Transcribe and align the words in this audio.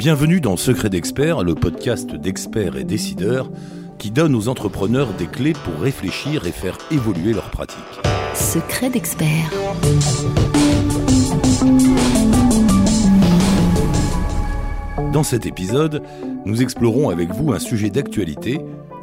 Bienvenue 0.00 0.40
dans 0.40 0.56
Secret 0.56 0.88
d'Expert, 0.88 1.44
le 1.44 1.54
podcast 1.54 2.14
d'experts 2.14 2.76
et 2.76 2.84
décideurs 2.84 3.50
qui 3.98 4.10
donne 4.10 4.34
aux 4.34 4.48
entrepreneurs 4.48 5.12
des 5.12 5.26
clés 5.26 5.52
pour 5.52 5.74
réfléchir 5.80 6.46
et 6.46 6.52
faire 6.52 6.78
évoluer 6.90 7.34
leurs 7.34 7.50
pratiques. 7.50 7.78
Secret 8.34 8.88
d'Expert. 8.88 9.50
Dans 15.12 15.22
cet 15.22 15.44
épisode, 15.44 16.02
nous 16.46 16.62
explorons 16.62 17.10
avec 17.10 17.30
vous 17.30 17.52
un 17.52 17.58
sujet 17.58 17.90
d'actualité, 17.90 18.58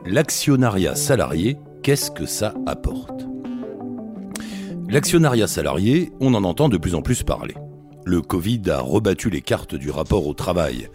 l'actionnariat 0.07 0.95
salarié, 0.95 1.57
qu'est-ce 1.83 2.09
que 2.09 2.25
ça 2.25 2.55
apporte? 2.65 3.26
L'actionnariat 4.89 5.47
salarié, 5.47 6.11
on 6.19 6.33
en 6.33 6.43
entend 6.43 6.69
de 6.69 6.77
plus 6.77 6.95
en 6.95 7.01
plus 7.01 7.23
parler 7.23 7.55
le 8.07 8.21
Covid 8.21 8.61
a 8.69 8.79
rebattu 8.79 9.29
les 9.29 9.41
cartes 9.41 9.75
du 9.75 9.91
rapport 9.91 10.25
au 10.27 10.33
travail. 10.33 10.87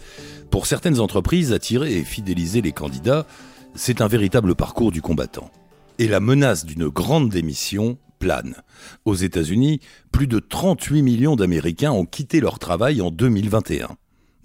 Pour 0.50 0.66
certaines 0.66 0.98
entreprises, 0.98 1.52
attirer 1.52 1.98
et 1.98 2.04
fidéliser 2.04 2.62
les 2.62 2.72
candidats, 2.72 3.26
c'est 3.74 4.00
un 4.00 4.08
véritable 4.08 4.54
parcours 4.54 4.92
du 4.92 5.02
combattant. 5.02 5.50
Et 5.98 6.08
la 6.08 6.20
menace 6.20 6.64
d'une 6.64 6.88
grande 6.88 7.28
démission 7.28 7.98
plane. 8.18 8.56
Aux 9.04 9.14
États-Unis, 9.14 9.80
plus 10.10 10.26
de 10.26 10.38
38 10.38 11.02
millions 11.02 11.36
d'Américains 11.36 11.92
ont 11.92 12.06
quitté 12.06 12.40
leur 12.40 12.58
travail 12.58 13.02
en 13.02 13.10
2021. 13.10 13.88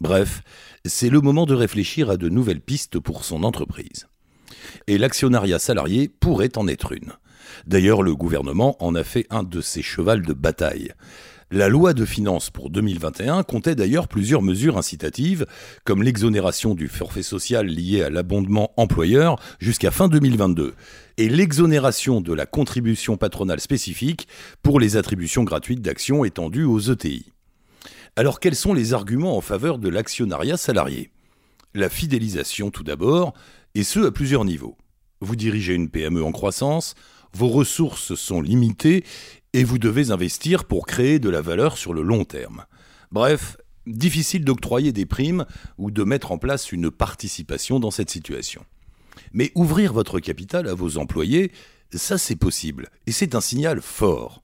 Bref, 0.01 0.41
c'est 0.85 1.09
le 1.09 1.21
moment 1.21 1.45
de 1.45 1.55
réfléchir 1.55 2.09
à 2.09 2.17
de 2.17 2.27
nouvelles 2.27 2.61
pistes 2.61 2.99
pour 2.99 3.23
son 3.23 3.43
entreprise. 3.43 4.07
Et 4.87 4.97
l'actionnariat 4.97 5.59
salarié 5.59 6.09
pourrait 6.09 6.57
en 6.57 6.67
être 6.67 6.91
une. 6.91 7.13
D'ailleurs, 7.65 8.03
le 8.03 8.15
gouvernement 8.15 8.75
en 8.83 8.95
a 8.95 9.03
fait 9.03 9.27
un 9.29 9.43
de 9.43 9.61
ses 9.61 9.81
chevals 9.81 10.25
de 10.25 10.33
bataille. 10.33 10.93
La 11.49 11.69
loi 11.69 11.93
de 11.93 12.03
finances 12.03 12.49
pour 12.49 12.69
2021 12.69 13.43
comptait 13.43 13.75
d'ailleurs 13.75 14.09
plusieurs 14.09 14.41
mesures 14.41 14.77
incitatives, 14.77 15.45
comme 15.85 16.03
l'exonération 16.03 16.75
du 16.75 16.89
forfait 16.89 17.23
social 17.23 17.67
lié 17.67 18.03
à 18.03 18.09
l'abondement 18.09 18.73
employeur 18.75 19.39
jusqu'à 19.57 19.91
fin 19.91 20.09
2022, 20.09 20.73
et 21.15 21.29
l'exonération 21.29 22.19
de 22.19 22.33
la 22.33 22.45
contribution 22.45 23.15
patronale 23.15 23.61
spécifique 23.61 24.27
pour 24.61 24.81
les 24.81 24.97
attributions 24.97 25.45
gratuites 25.45 25.81
d'actions 25.81 26.25
étendues 26.25 26.65
aux 26.65 26.81
ETI. 26.81 27.31
Alors 28.17 28.41
quels 28.41 28.55
sont 28.55 28.73
les 28.73 28.93
arguments 28.93 29.37
en 29.37 29.41
faveur 29.41 29.77
de 29.77 29.87
l'actionnariat 29.87 30.57
salarié? 30.57 31.11
La 31.73 31.87
fidélisation 31.87 32.71
tout 32.71 32.83
d'abord, 32.83 33.33
et 33.73 33.83
ce 33.83 33.99
à 34.05 34.11
plusieurs 34.11 34.43
niveaux. 34.43 34.75
Vous 35.21 35.37
dirigez 35.37 35.75
une 35.75 35.89
PME 35.89 36.23
en 36.23 36.33
croissance, 36.33 36.93
vos 37.33 37.47
ressources 37.49 38.15
sont 38.15 38.41
limitées 38.41 39.03
et 39.53 39.63
vous 39.63 39.77
devez 39.77 40.11
investir 40.11 40.65
pour 40.65 40.85
créer 40.85 41.19
de 41.19 41.29
la 41.29 41.41
valeur 41.41 41.77
sur 41.77 41.93
le 41.93 42.01
long 42.01 42.25
terme. 42.25 42.65
Bref, 43.11 43.57
difficile 43.85 44.43
d'octroyer 44.43 44.91
des 44.91 45.05
primes 45.05 45.45
ou 45.77 45.91
de 45.91 46.03
mettre 46.03 46.31
en 46.31 46.37
place 46.37 46.71
une 46.71 46.91
participation 46.91 47.79
dans 47.79 47.91
cette 47.91 48.09
situation. 48.09 48.63
Mais 49.33 49.51
ouvrir 49.55 49.93
votre 49.93 50.19
capital 50.19 50.67
à 50.67 50.73
vos 50.73 50.97
employés, 50.97 51.51
ça 51.93 52.17
c'est 52.17 52.35
possible, 52.35 52.89
et 53.07 53.11
c'est 53.11 53.35
un 53.35 53.41
signal 53.41 53.81
fort. 53.81 54.43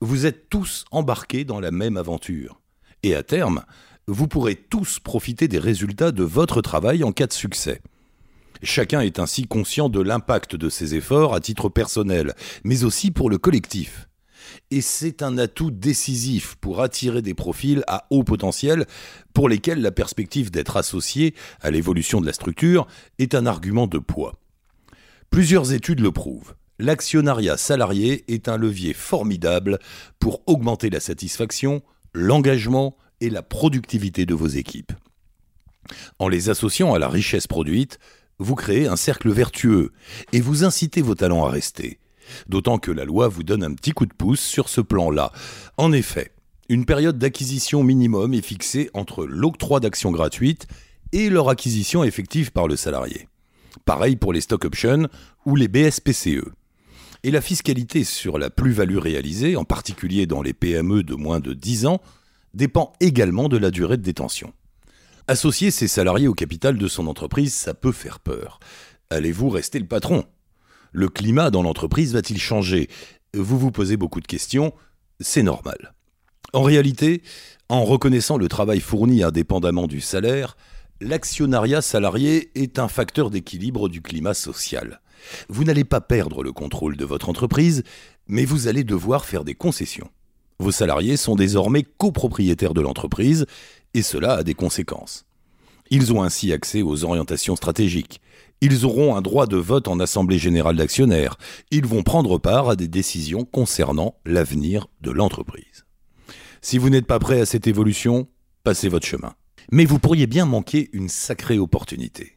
Vous 0.00 0.26
êtes 0.26 0.48
tous 0.48 0.84
embarqués 0.90 1.44
dans 1.44 1.60
la 1.60 1.70
même 1.70 1.96
aventure. 1.96 2.60
Et 3.02 3.14
à 3.14 3.22
terme, 3.22 3.64
vous 4.06 4.28
pourrez 4.28 4.56
tous 4.56 4.98
profiter 4.98 5.48
des 5.48 5.58
résultats 5.58 6.12
de 6.12 6.24
votre 6.24 6.62
travail 6.62 7.04
en 7.04 7.12
cas 7.12 7.26
de 7.26 7.32
succès. 7.32 7.80
Chacun 8.62 9.00
est 9.00 9.18
ainsi 9.18 9.46
conscient 9.46 9.88
de 9.88 10.00
l'impact 10.00 10.54
de 10.56 10.68
ses 10.68 10.94
efforts 10.94 11.34
à 11.34 11.40
titre 11.40 11.68
personnel, 11.68 12.34
mais 12.64 12.84
aussi 12.84 13.10
pour 13.10 13.30
le 13.30 13.38
collectif. 13.38 14.08
Et 14.70 14.80
c'est 14.80 15.22
un 15.22 15.38
atout 15.38 15.70
décisif 15.70 16.56
pour 16.60 16.82
attirer 16.82 17.22
des 17.22 17.34
profils 17.34 17.82
à 17.86 18.06
haut 18.10 18.24
potentiel 18.24 18.86
pour 19.32 19.48
lesquels 19.48 19.80
la 19.80 19.92
perspective 19.92 20.50
d'être 20.50 20.76
associé 20.76 21.34
à 21.60 21.70
l'évolution 21.70 22.20
de 22.20 22.26
la 22.26 22.32
structure 22.32 22.86
est 23.18 23.34
un 23.34 23.46
argument 23.46 23.86
de 23.86 23.98
poids. 23.98 24.34
Plusieurs 25.30 25.72
études 25.72 26.00
le 26.00 26.12
prouvent. 26.12 26.54
L'actionnariat 26.78 27.56
salarié 27.56 28.24
est 28.28 28.48
un 28.48 28.56
levier 28.56 28.94
formidable 28.94 29.78
pour 30.18 30.42
augmenter 30.46 30.90
la 30.90 31.00
satisfaction, 31.00 31.82
l'engagement 32.14 32.96
et 33.20 33.30
la 33.30 33.42
productivité 33.42 34.26
de 34.26 34.34
vos 34.34 34.46
équipes. 34.46 34.92
En 36.18 36.28
les 36.28 36.48
associant 36.48 36.94
à 36.94 36.98
la 36.98 37.08
richesse 37.08 37.46
produite, 37.46 37.98
vous 38.40 38.54
créez 38.56 38.88
un 38.88 38.96
cercle 38.96 39.30
vertueux 39.30 39.92
et 40.32 40.40
vous 40.40 40.64
incitez 40.64 41.02
vos 41.02 41.14
talents 41.14 41.44
à 41.44 41.50
rester. 41.50 42.00
D'autant 42.48 42.78
que 42.78 42.90
la 42.90 43.04
loi 43.04 43.28
vous 43.28 43.42
donne 43.42 43.62
un 43.62 43.74
petit 43.74 43.92
coup 43.92 44.06
de 44.06 44.14
pouce 44.14 44.40
sur 44.40 44.68
ce 44.68 44.80
plan-là. 44.80 45.30
En 45.76 45.92
effet, 45.92 46.32
une 46.68 46.86
période 46.86 47.18
d'acquisition 47.18 47.82
minimum 47.82 48.32
est 48.32 48.44
fixée 48.44 48.90
entre 48.94 49.26
l'octroi 49.26 49.78
d'actions 49.78 50.10
gratuites 50.10 50.66
et 51.12 51.28
leur 51.28 51.48
acquisition 51.48 52.02
effective 52.02 52.50
par 52.50 52.66
le 52.66 52.76
salarié. 52.76 53.28
Pareil 53.84 54.16
pour 54.16 54.32
les 54.32 54.40
stock 54.40 54.64
options 54.64 55.08
ou 55.44 55.56
les 55.56 55.68
BSPCE. 55.68 56.48
Et 57.22 57.30
la 57.30 57.42
fiscalité 57.42 58.04
sur 58.04 58.38
la 58.38 58.48
plus-value 58.48 58.96
réalisée, 58.96 59.56
en 59.56 59.64
particulier 59.64 60.26
dans 60.26 60.40
les 60.40 60.54
PME 60.54 61.02
de 61.02 61.14
moins 61.14 61.40
de 61.40 61.52
10 61.52 61.86
ans, 61.86 62.00
dépend 62.54 62.94
également 63.00 63.48
de 63.48 63.58
la 63.58 63.70
durée 63.70 63.98
de 63.98 64.02
détention. 64.02 64.52
Associer 65.30 65.70
ses 65.70 65.86
salariés 65.86 66.26
au 66.26 66.34
capital 66.34 66.76
de 66.76 66.88
son 66.88 67.06
entreprise, 67.06 67.54
ça 67.54 67.72
peut 67.72 67.92
faire 67.92 68.18
peur. 68.18 68.58
Allez-vous 69.10 69.48
rester 69.48 69.78
le 69.78 69.86
patron? 69.86 70.24
Le 70.90 71.08
climat 71.08 71.52
dans 71.52 71.62
l'entreprise 71.62 72.14
va-t-il 72.14 72.40
changer? 72.40 72.88
Vous 73.32 73.56
vous 73.56 73.70
posez 73.70 73.96
beaucoup 73.96 74.20
de 74.20 74.26
questions, 74.26 74.72
c'est 75.20 75.44
normal. 75.44 75.94
En 76.52 76.62
réalité, 76.62 77.22
en 77.68 77.84
reconnaissant 77.84 78.38
le 78.38 78.48
travail 78.48 78.80
fourni 78.80 79.22
indépendamment 79.22 79.86
du 79.86 80.00
salaire, 80.00 80.56
l'actionnariat 81.00 81.80
salarié 81.80 82.50
est 82.56 82.80
un 82.80 82.88
facteur 82.88 83.30
d'équilibre 83.30 83.88
du 83.88 84.02
climat 84.02 84.34
social. 84.34 85.00
Vous 85.48 85.62
n'allez 85.62 85.84
pas 85.84 86.00
perdre 86.00 86.42
le 86.42 86.50
contrôle 86.50 86.96
de 86.96 87.04
votre 87.04 87.28
entreprise, 87.28 87.84
mais 88.26 88.44
vous 88.44 88.66
allez 88.66 88.82
devoir 88.82 89.24
faire 89.24 89.44
des 89.44 89.54
concessions. 89.54 90.10
Vos 90.58 90.72
salariés 90.72 91.16
sont 91.16 91.36
désormais 91.36 91.84
copropriétaires 91.84 92.74
de 92.74 92.82
l'entreprise 92.82 93.46
et 93.94 94.02
cela 94.02 94.34
a 94.34 94.42
des 94.42 94.54
conséquences. 94.54 95.24
Ils 95.90 96.12
ont 96.12 96.22
ainsi 96.22 96.52
accès 96.52 96.82
aux 96.82 97.04
orientations 97.04 97.56
stratégiques. 97.56 98.20
Ils 98.60 98.84
auront 98.84 99.16
un 99.16 99.22
droit 99.22 99.46
de 99.46 99.56
vote 99.56 99.88
en 99.88 99.98
Assemblée 99.98 100.38
générale 100.38 100.76
d'actionnaires. 100.76 101.36
Ils 101.70 101.86
vont 101.86 102.02
prendre 102.02 102.38
part 102.38 102.68
à 102.68 102.76
des 102.76 102.88
décisions 102.88 103.44
concernant 103.44 104.14
l'avenir 104.24 104.86
de 105.00 105.10
l'entreprise. 105.10 105.84
Si 106.62 106.78
vous 106.78 106.90
n'êtes 106.90 107.06
pas 107.06 107.18
prêt 107.18 107.40
à 107.40 107.46
cette 107.46 107.66
évolution, 107.66 108.28
passez 108.62 108.88
votre 108.88 109.06
chemin. 109.06 109.34
Mais 109.72 109.84
vous 109.84 109.98
pourriez 109.98 110.26
bien 110.26 110.44
manquer 110.44 110.90
une 110.92 111.08
sacrée 111.08 111.58
opportunité. 111.58 112.36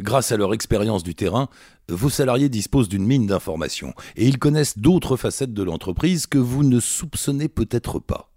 Grâce 0.00 0.32
à 0.32 0.36
leur 0.36 0.54
expérience 0.54 1.02
du 1.02 1.14
terrain, 1.14 1.48
vos 1.88 2.10
salariés 2.10 2.48
disposent 2.48 2.88
d'une 2.88 3.06
mine 3.06 3.26
d'informations 3.26 3.94
et 4.16 4.26
ils 4.26 4.38
connaissent 4.38 4.78
d'autres 4.78 5.16
facettes 5.16 5.54
de 5.54 5.62
l'entreprise 5.62 6.26
que 6.26 6.38
vous 6.38 6.64
ne 6.64 6.80
soupçonnez 6.80 7.48
peut-être 7.48 7.98
pas. 7.98 8.32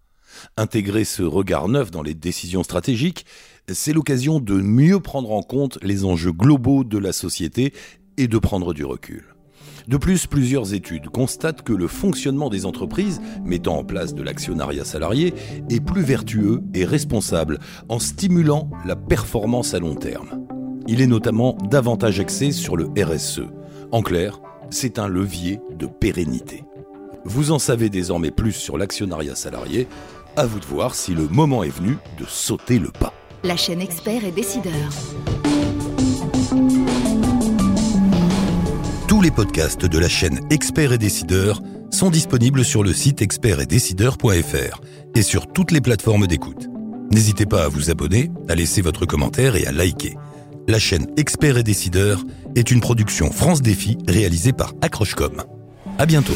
Intégrer 0.57 1.03
ce 1.03 1.23
regard 1.23 1.67
neuf 1.67 1.91
dans 1.91 2.03
les 2.03 2.13
décisions 2.13 2.63
stratégiques, 2.63 3.25
c'est 3.67 3.93
l'occasion 3.93 4.39
de 4.39 4.55
mieux 4.55 4.99
prendre 4.99 5.31
en 5.31 5.41
compte 5.41 5.77
les 5.81 6.05
enjeux 6.05 6.31
globaux 6.31 6.83
de 6.83 6.97
la 6.97 7.11
société 7.11 7.73
et 8.17 8.27
de 8.27 8.37
prendre 8.37 8.73
du 8.73 8.83
recul. 8.85 9.25
De 9.87 9.97
plus, 9.97 10.27
plusieurs 10.27 10.73
études 10.73 11.09
constatent 11.09 11.63
que 11.63 11.73
le 11.73 11.87
fonctionnement 11.87 12.49
des 12.49 12.65
entreprises 12.65 13.19
mettant 13.43 13.77
en 13.77 13.83
place 13.83 14.13
de 14.13 14.21
l'actionnariat 14.21 14.85
salarié 14.85 15.33
est 15.69 15.83
plus 15.83 16.03
vertueux 16.03 16.61
et 16.73 16.85
responsable 16.85 17.59
en 17.89 17.99
stimulant 17.99 18.69
la 18.85 18.95
performance 18.95 19.73
à 19.73 19.79
long 19.79 19.95
terme. 19.95 20.45
Il 20.87 21.01
est 21.01 21.07
notamment 21.07 21.57
davantage 21.69 22.19
axé 22.19 22.51
sur 22.51 22.77
le 22.77 22.89
RSE. 22.97 23.41
En 23.91 24.01
clair, 24.01 24.39
c'est 24.69 24.99
un 24.99 25.07
levier 25.07 25.59
de 25.77 25.85
pérennité. 25.85 26.63
Vous 27.25 27.51
en 27.51 27.59
savez 27.59 27.89
désormais 27.89 28.31
plus 28.31 28.53
sur 28.53 28.77
l'actionnariat 28.77 29.35
salarié. 29.35 29.87
À 30.35 30.45
vous 30.45 30.59
de 30.59 30.65
voir 30.65 30.95
si 30.95 31.13
le 31.13 31.27
moment 31.27 31.63
est 31.63 31.69
venu 31.69 31.97
de 32.17 32.25
sauter 32.25 32.79
le 32.79 32.89
pas. 32.89 33.13
La 33.43 33.57
chaîne 33.57 33.81
Expert 33.81 34.23
et 34.25 34.31
Décideur. 34.31 34.73
Tous 39.07 39.21
les 39.21 39.31
podcasts 39.31 39.85
de 39.85 39.99
la 39.99 40.09
chaîne 40.09 40.39
Expert 40.49 40.93
et 40.93 40.97
Décideur 40.97 41.61
sont 41.91 42.09
disponibles 42.09 42.63
sur 42.63 42.83
le 42.83 42.93
site 42.93 43.21
expertetdecideur.fr 43.21 44.81
et 45.13 45.21
sur 45.21 45.47
toutes 45.47 45.71
les 45.71 45.81
plateformes 45.81 46.27
d'écoute. 46.27 46.69
N'hésitez 47.11 47.45
pas 47.45 47.65
à 47.65 47.67
vous 47.67 47.91
abonner, 47.91 48.31
à 48.47 48.55
laisser 48.55 48.81
votre 48.81 49.05
commentaire 49.05 49.55
et 49.55 49.67
à 49.67 49.71
liker. 49.71 50.15
La 50.67 50.79
chaîne 50.79 51.07
Expert 51.17 51.57
et 51.57 51.63
Décideur 51.63 52.23
est 52.55 52.71
une 52.71 52.79
production 52.79 53.31
France 53.31 53.61
Défi 53.61 53.97
réalisée 54.07 54.53
par 54.53 54.73
Accrochecom. 54.81 55.43
À 55.97 56.05
bientôt. 56.05 56.33